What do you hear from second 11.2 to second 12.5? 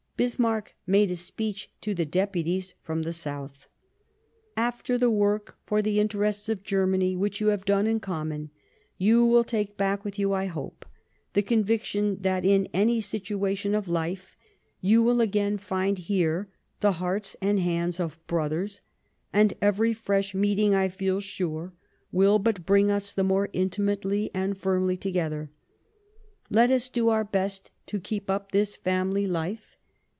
the conviction that,